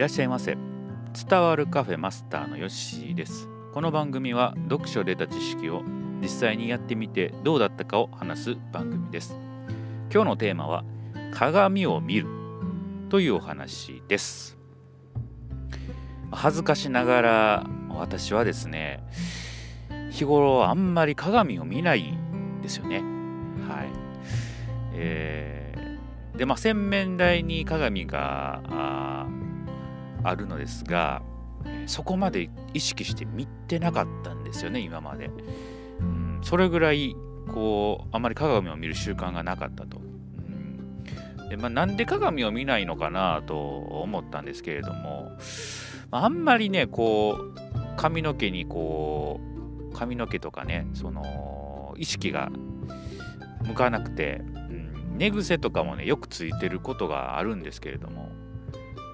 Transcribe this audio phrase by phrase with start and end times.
[0.00, 0.56] いらっしゃいませ。
[1.28, 3.50] 伝わるカフェマスターのヨッシーです。
[3.74, 5.82] この番組は読書で得た知識を
[6.22, 9.38] 実際にやってみてどうだったかを話す番組です。
[10.10, 10.84] 今日のテーマは
[11.34, 12.26] 鏡を見る
[13.10, 14.56] というお話です。
[16.30, 19.04] 恥ずかしながら私はですね
[20.10, 23.02] 日頃あんまり鏡を見ないんですよね。
[23.68, 23.88] はい。
[24.94, 29.28] えー、でまあ洗面台に鏡が
[30.22, 31.22] あるのですが
[31.86, 35.30] そこまで意識して見てなかったんですよね今まで、
[36.00, 37.14] うん、それぐらい
[37.52, 40.00] こうあまり鏡を見る習慣がなかったと、う
[41.42, 41.48] ん。
[41.48, 45.32] でまあ、なんで鏡を見ないのかなと思ったんですけれども、
[46.10, 49.40] あ、あんまりねこう髪の毛にこ
[49.90, 52.50] う髪の毛とかねその意識が
[53.66, 58.39] 向かなくて、うん、寝癖とかもねよくついてることがあるんですけれども。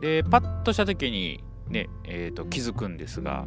[0.00, 3.46] でパッとした時にね、えーと、気づくんですが、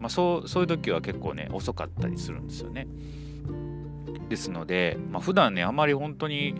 [0.00, 2.86] まあ、そうそういう時は結構ね遅かったりするんですよね。
[4.28, 6.54] ですので、まあ、普段ねあまり本当に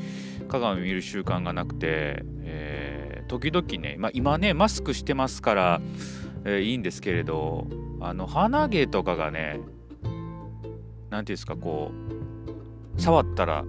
[0.48, 5.80] 鏡見る習慣がなくて、えー、時々ね、まあ、今ねマスクしてますから、
[6.44, 7.66] えー、いいんですけれど
[8.00, 9.60] あの鼻毛とかがね
[10.02, 10.10] 何て
[11.10, 11.92] 言うんですかこ
[12.96, 13.64] う触ったら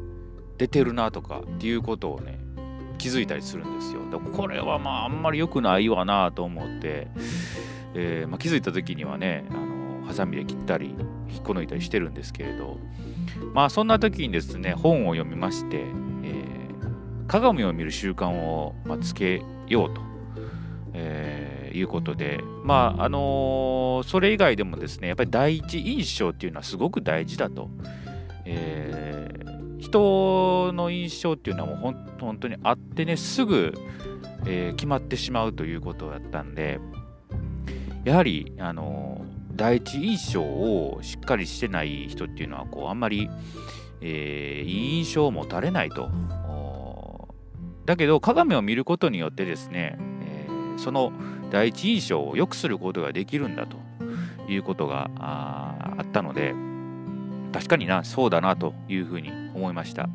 [0.58, 2.43] 出てるなとかっていうことをね
[3.04, 4.00] 気づいたりするんですよ。
[4.10, 7.10] だこれはまああんまり良くないわなと思って、
[7.94, 10.96] えー、まあ、気づいた時にはねあのハサミで切ったり
[11.30, 12.78] 引っこ抜いたりしてるんですけれど
[13.54, 20.00] まあそんな時にですね本を読みまして、えー、鏡を見る習慣を、まつけようと、
[20.94, 27.70] えー、いうことでまああの、それ以外でもですねやっぱり第一印象っていうのはすごく大事だと。
[28.46, 29.53] えー
[29.94, 33.74] 人の印象っていうのはもう本当にあってねすぐ、
[34.48, 36.80] えー、決まってしまうということだったんで
[38.04, 43.30] やはりあの第一印象をしっかりしてない人っていうのはこうあんまり、
[44.02, 46.10] えー、いい印象を持たれないと。
[47.86, 51.12] だけど鏡を見ることによってですね、えー、その
[51.52, 53.76] 第一印象を良くすることができるんだと
[54.50, 56.56] いうことがあったので
[57.54, 60.10] 確かになそうだなというふうに思いました、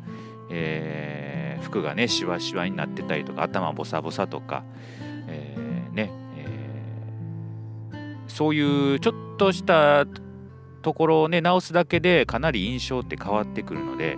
[0.51, 4.63] えー、服がねしわしわになってたりとか頭ボサボサとか、
[5.27, 10.05] えー、ね、えー、そういうちょっとした
[10.81, 14.17] ところをね直すだけでかなり印象って変わってくるので、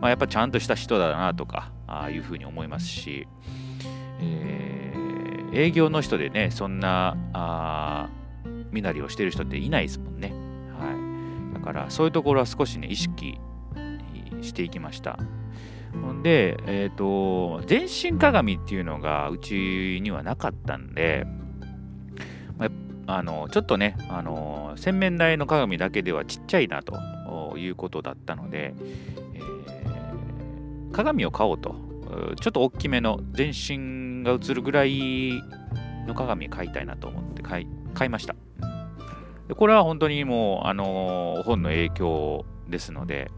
[0.00, 3.28] まあ、やっぱちゃんとした人だなとかああいうふうに思いますし、
[4.20, 8.08] えー、営業の人でねそんなあ
[8.70, 10.00] 身なりをしてる人っていないです。
[11.62, 13.38] からそういうところは少しね意識
[14.42, 15.18] していきました。
[16.00, 21.26] ほんで、えっ、ー、と、全身鏡っていうのがうちにはなかったんで、
[22.56, 22.66] ま
[23.06, 28.74] あ、あのちょっとね、あの洗面台の鏡だけではちっちゃいなということだったので、
[29.34, 31.74] えー、鏡を買おうと、
[32.40, 35.42] ちょっと大きめの全身が映るぐらい
[36.06, 38.34] の鏡買いたいなと思って買いました。
[39.56, 43.30] これは本当にもう、あの本の影響ですので、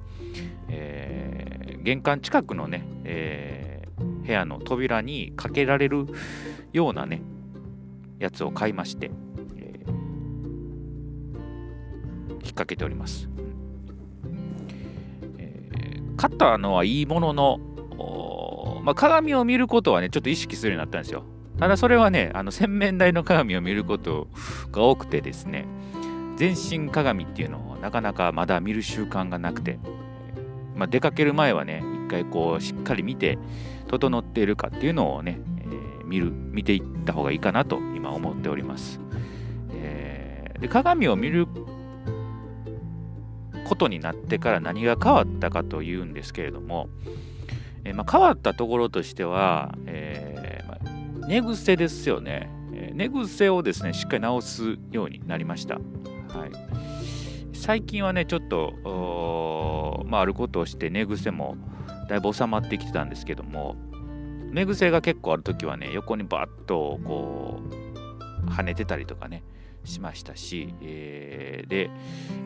[0.68, 6.06] えー、玄関近くのね、えー、部屋の扉にかけられる
[6.72, 7.22] ようなね、
[8.18, 9.10] やつを買いまして、
[9.56, 9.90] えー、
[12.32, 13.28] 引っ掛けております。
[15.38, 17.60] えー、買ったのはいいものの、
[18.82, 21.24] まあ、鏡を見ることはね、ちょっと意識するようになったんですよ。
[21.58, 24.28] ただそれはね、あの洗面台の鏡を見ること
[24.72, 25.66] が多くてですね、
[26.36, 29.78] 全身鏡っていうのをなかなかまだ見る習慣がなくて、
[30.74, 33.38] まあ、出かける前はね、一回こう、しっかり見て、
[33.88, 39.00] 整っているかっていうのをね、えー、見る、見ていった方がいいかなと今思っております。
[39.72, 41.46] えー、で鏡を見る
[43.68, 46.88] ことになってから何が変わったかというんですけれども、
[47.84, 52.50] えー、まあ、変わったところとしては、えまあ、寝癖ですよね。
[52.92, 55.78] 寝癖をですね、しっかり直すようになりました。
[56.34, 56.50] はい、
[57.56, 61.56] 最近はね、ちょっと、まあ、あることをして寝癖も
[62.08, 63.76] だいぶ収まってきてたんですけども、
[64.50, 67.60] 寝癖が結構あるときはね、横にバッとこ
[68.46, 69.44] う、跳ねてたりとかね、
[69.84, 71.90] しましたし、えー、で、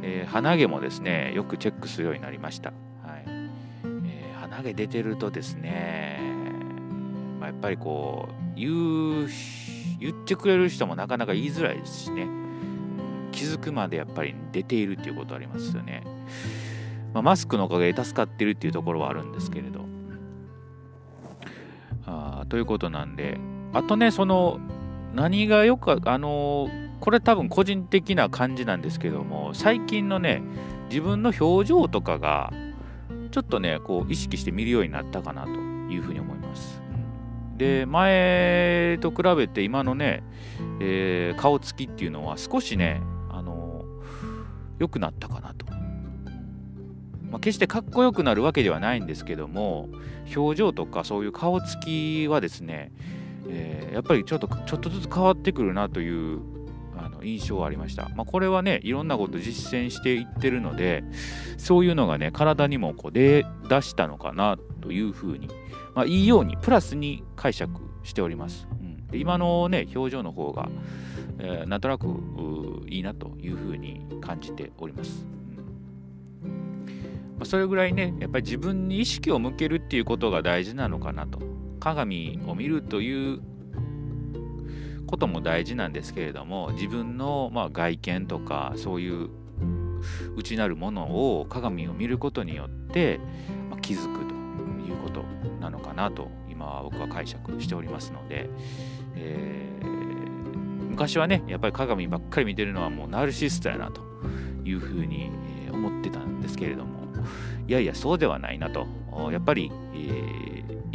[0.03, 2.71] えー、鼻毛もですね、よくチェックするようになりました。
[3.03, 6.21] はいえー、鼻毛出てるとですね、
[7.41, 9.29] まあ、やっぱりこう、言う、
[10.01, 12.27] 言ってくれる人もなかなか言いづらいですしね。
[13.39, 16.03] 気づくまでやっぱり出ているっていうことありますよね。
[17.15, 19.87] まあ、マスクのおかげで助かってるっていうところはあるんですけれど。
[22.05, 23.39] あということなんで、
[23.73, 24.59] あとね、その、
[25.15, 26.69] 何がよくあの
[27.01, 30.43] これ多分個人的な感じなんですけども最近のね
[30.91, 32.53] 自分の表情とかが
[33.31, 36.83] ちょっとねこう意識して見るようになったかなというふうに思います。
[37.57, 40.23] で前と比べて今のね、
[40.81, 43.01] えー、顔つきっていうのは少しね
[44.79, 45.67] 良くなったかなと。
[47.31, 49.89] まあ、決してかっこよくなるわけではないんですけども
[50.35, 52.91] 表情とかそういう顔つきはですね、
[53.49, 56.41] えー、やっぱりちょっとちょっとずつ変わってくるなという
[56.97, 58.09] あの印象はありました。
[58.17, 61.05] まあ、これはねいろんなこと実践していってるので
[61.57, 65.49] そういうのがね体にもこう出出したのかなというふうに、
[65.95, 68.67] まあ、いいようにプラスに解釈しております。
[69.11, 70.69] で今のね表情の方が、
[71.39, 72.07] えー、なんとなく
[72.89, 75.25] いいなというふうに感じております。
[76.43, 81.39] まあ、それぐらいねやっぱり自分に意識を向けるっていうことが大事なのかなと。
[81.79, 83.41] 鏡を見るという
[85.07, 89.31] ことも大事なんですけれども自分のまあ外見とかそういう
[90.37, 93.19] 内なるものを鏡を見ることによって、
[93.71, 94.35] まあ気づくと
[94.89, 95.25] いうこと
[95.61, 98.49] なのかなと今は僕は解釈しておりますので、
[99.17, 99.87] えー、
[100.91, 104.03] 昔はねやっぱり鏡ばっかり見てるのはもうナルシストやなと
[104.65, 105.31] いうふうに
[105.73, 106.99] 思ってたんですけれども
[107.67, 108.87] いやいやそうではないなと
[109.31, 110.49] やっぱり、えー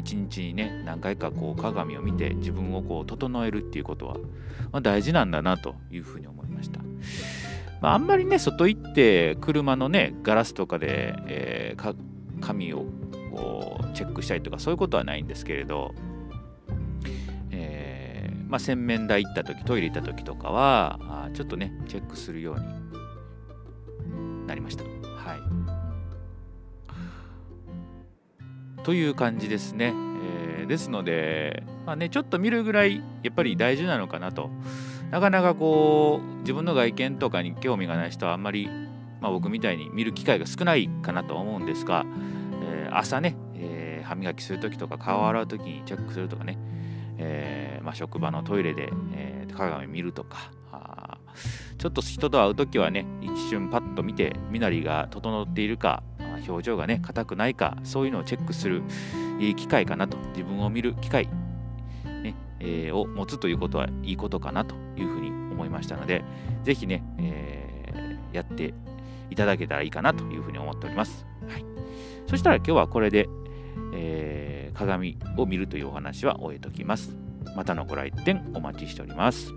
[0.03, 4.15] 一日にね何回かこう鏡を見て自分をこう整えるっていうことは、
[4.71, 6.81] まあ、大事なんだなというふうに思いました。
[7.81, 11.95] まあ、あんまりね外行って車のねガラスとかで、えー、
[12.41, 12.85] 紙を
[13.31, 15.93] こうチェックしたりとかそういうことはないんですけれど、
[18.53, 22.59] まあ、洗面台行った時トイレ行った時とかはあちょっとねチェックするよう
[24.19, 24.83] になりました。
[24.83, 24.89] は
[28.79, 29.95] いという感じですね。
[30.57, 34.51] えー、ですので、まあね、ちょっと見るぐらいやっぱり大事なのかなと。
[35.09, 38.69] なかなかこう自分の外見とかに興味がない人はあんまり、
[39.19, 42.05] まあ、僕みたいに見る機会が少ないかなと思うんですが、
[42.61, 46.59] えー、朝ね、えー、歯磨きする時とか顔洗う時にチェックするとかね、
[47.17, 51.17] えー、まあ、職場のトイレで、え鏡見るとかあ
[51.77, 56.03] ちょっと人と会う時はね一瞬パッと見て身なりが整っているか
[56.47, 58.81] 表情がね硬くないかそういうのをチェックする
[59.39, 61.27] いい機会かなと自分を見る機会、
[62.05, 66.23] ねえー、を持つということはいいことかなというふうに思いましたので
[66.63, 68.73] ぜひね、えー、やって
[69.29, 71.65] いただけたらいいかなというふうに思っております、はい、
[72.27, 73.27] そしたら今日はこれで、
[73.93, 77.15] えー、鏡を見るというお話は終えときます。
[77.55, 79.53] またのご来店お待ちしております。